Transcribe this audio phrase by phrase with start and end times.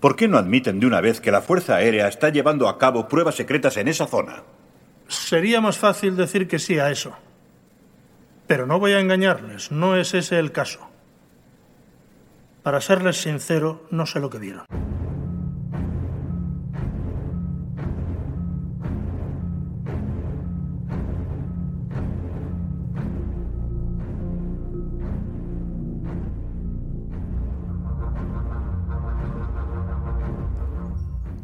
[0.00, 3.08] ¿Por qué no admiten de una vez que la Fuerza Aérea está llevando a cabo
[3.08, 4.44] pruebas secretas en esa zona?
[5.08, 7.16] Sería más fácil decir que sí a eso.
[8.46, 10.88] Pero no voy a engañarles, no es ese el caso.
[12.62, 14.66] Para serles sincero, no sé lo que vieron.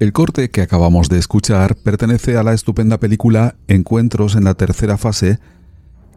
[0.00, 4.96] El corte que acabamos de escuchar pertenece a la estupenda película Encuentros en la tercera
[4.96, 5.40] fase,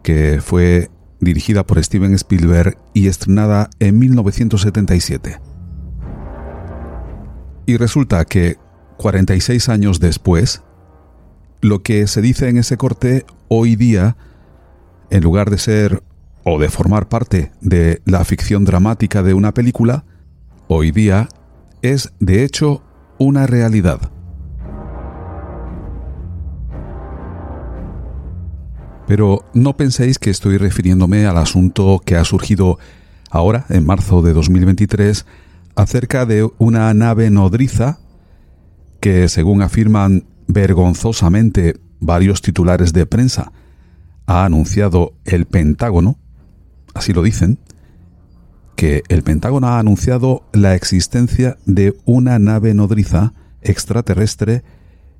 [0.03, 0.89] que fue
[1.19, 5.37] dirigida por Steven Spielberg y estrenada en 1977.
[7.65, 8.55] Y resulta que,
[8.99, 10.63] 46 años después,
[11.59, 14.15] lo que se dice en ese corte hoy día,
[15.09, 16.03] en lugar de ser
[16.45, 20.05] o de formar parte de la ficción dramática de una película,
[20.69, 21.27] hoy día
[21.81, 22.81] es de hecho
[23.23, 23.99] una realidad.
[29.07, 32.79] Pero no penséis que estoy refiriéndome al asunto que ha surgido
[33.29, 35.25] ahora, en marzo de 2023,
[35.75, 37.99] acerca de una nave nodriza
[38.99, 43.51] que, según afirman vergonzosamente varios titulares de prensa,
[44.25, 46.17] ha anunciado el Pentágono,
[46.93, 47.59] así lo dicen,
[48.75, 54.63] que el Pentágono ha anunciado la existencia de una nave nodriza extraterrestre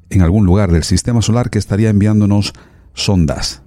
[0.10, 2.54] en algún lugar del sistema solar que estaría enviándonos
[2.94, 3.64] sondas.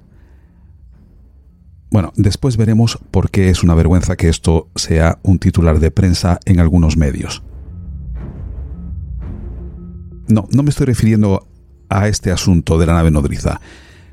[1.90, 6.40] Bueno, después veremos por qué es una vergüenza que esto sea un titular de prensa
[6.44, 7.42] en algunos medios.
[10.28, 11.46] No, no me estoy refiriendo
[11.88, 13.60] a este asunto de la nave nodriza.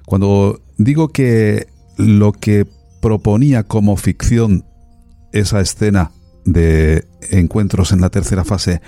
[0.06, 2.68] Cuando digo que lo que
[3.02, 4.66] proponía como ficción
[5.34, 6.12] esa escena
[6.46, 8.82] de encuentros en la tercera fase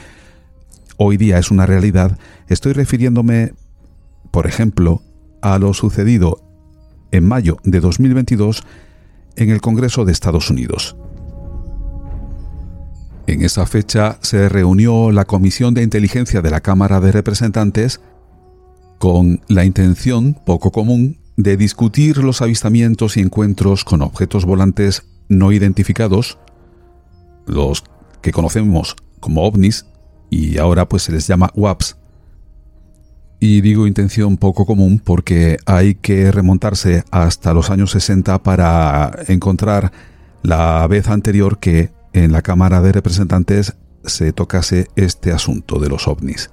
[0.97, 3.53] hoy día es una realidad, estoy refiriéndome,
[4.31, 5.01] por ejemplo,
[5.41, 6.41] a lo sucedido
[7.11, 8.63] en mayo de 2022
[9.35, 10.95] en el Congreso de Estados Unidos.
[13.27, 17.99] En esa fecha se reunió la Comisión de Inteligencia de la Cámara de Representantes
[18.99, 25.51] con la intención, poco común, de discutir los avistamientos y encuentros con objetos volantes no
[25.51, 26.37] identificados,
[27.45, 27.83] los
[28.21, 29.85] que conocemos como ovnis,
[30.29, 31.97] y ahora pues se les llama WAPs.
[33.39, 39.91] Y digo intención poco común porque hay que remontarse hasta los años 60 para encontrar
[40.41, 46.07] la vez anterior que en la Cámara de Representantes se tocase este asunto de los
[46.07, 46.49] ovnis.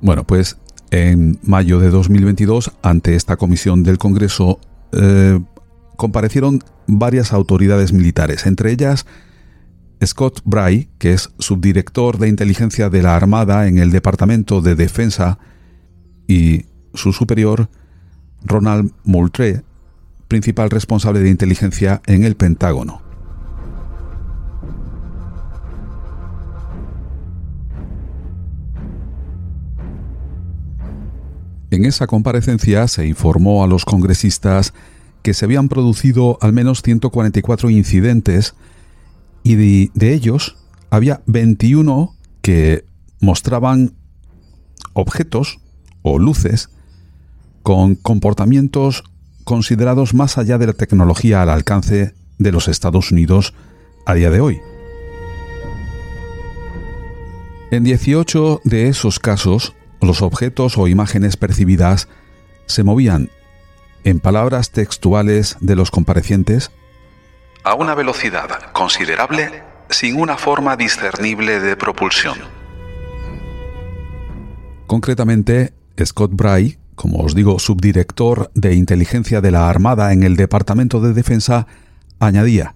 [0.00, 0.58] Bueno, pues
[0.90, 4.58] en mayo de 2022, ante esta comisión del Congreso,
[4.92, 5.40] eh,
[5.98, 9.04] comparecieron varias autoridades militares, entre ellas
[10.06, 15.40] Scott Bray, que es subdirector de inteligencia de la Armada en el Departamento de Defensa,
[16.28, 17.68] y su superior,
[18.44, 19.62] Ronald Moultrie,
[20.28, 23.02] principal responsable de inteligencia en el Pentágono.
[31.70, 34.72] En esa comparecencia se informó a los congresistas
[35.34, 38.54] se habían producido al menos 144 incidentes
[39.42, 40.56] y de, ellos
[40.90, 42.84] había 21 que
[43.20, 43.94] mostraban
[44.92, 45.58] objetos
[46.02, 46.70] o luces
[47.62, 49.04] con comportamientos
[49.44, 53.54] considerados más allá de la tecnología al alcance de los Estados Unidos
[54.06, 54.60] a día de hoy.
[57.70, 62.08] En 18 de esos casos, los objetos o imágenes percibidas
[62.66, 63.30] se movían
[64.08, 66.70] en palabras textuales de los comparecientes,
[67.62, 72.38] a una velocidad considerable sin una forma discernible de propulsión.
[74.86, 81.00] Concretamente, Scott Bray, como os digo, subdirector de inteligencia de la Armada en el Departamento
[81.00, 81.66] de Defensa,
[82.18, 82.74] añadía,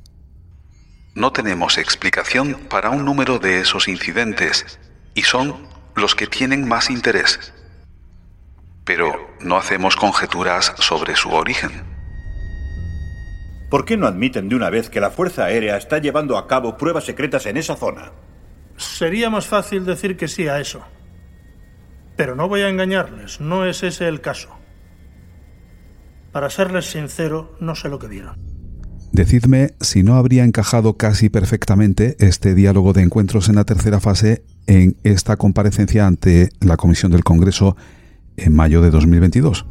[1.14, 4.78] No tenemos explicación para un número de esos incidentes,
[5.14, 7.52] y son los que tienen más interés
[8.84, 11.70] pero no hacemos conjeturas sobre su origen.
[13.70, 16.76] ¿Por qué no admiten de una vez que la Fuerza Aérea está llevando a cabo
[16.76, 18.12] pruebas secretas en esa zona?
[18.76, 20.82] Sería más fácil decir que sí a eso.
[22.17, 24.50] Pero no voy a engañarles, no es ese el caso.
[26.32, 28.37] Para serles sincero, no sé lo que vieron.
[29.12, 34.43] Decidme si no habría encajado casi perfectamente este diálogo de encuentros en la tercera fase
[34.67, 37.76] en esta comparecencia ante la Comisión del Congreso
[38.37, 39.67] en mayo de 2022.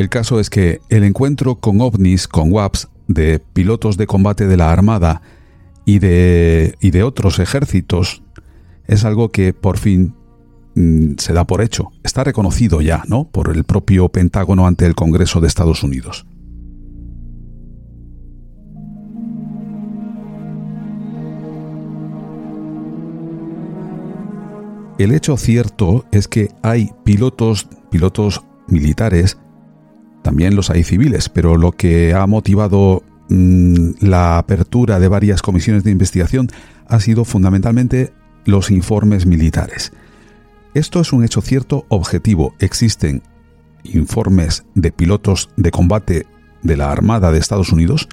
[0.00, 4.56] El caso es que el encuentro con ovnis, con WAPs, de pilotos de combate de
[4.56, 5.20] la Armada
[5.84, 8.22] y de, y de otros ejércitos,
[8.86, 10.14] es algo que por fin
[10.74, 11.90] mm, se da por hecho.
[12.02, 13.28] Está reconocido ya, ¿no?
[13.28, 16.24] Por el propio Pentágono ante el Congreso de Estados Unidos.
[25.00, 29.38] El hecho cierto es que hay pilotos, pilotos militares,
[30.22, 35.84] también los hay civiles, pero lo que ha motivado mm, la apertura de varias comisiones
[35.84, 36.48] de investigación
[36.86, 38.12] ha sido fundamentalmente
[38.44, 39.90] los informes militares.
[40.74, 42.54] Esto es un hecho cierto objetivo.
[42.58, 43.22] Existen
[43.84, 46.26] informes de pilotos de combate
[46.62, 48.06] de la Armada de Estados Unidos,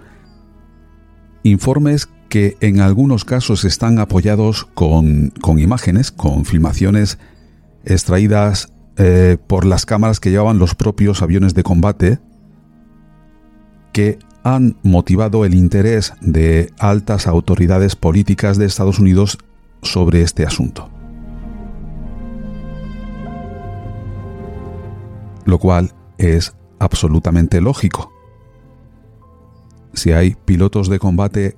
[1.44, 7.18] informes que en algunos casos están apoyados con, imágenes, con filmaciones
[7.85, 12.19] extraídas eh, por las cámaras que llevaban los propios aviones de combate,
[13.94, 19.38] que han motivado el interés de altas autoridades políticas de Estados Unidos
[19.81, 20.89] sobre este asunto.
[25.45, 28.12] Lo cual es absolutamente lógico.
[29.94, 31.57] Si hay pilotos de combate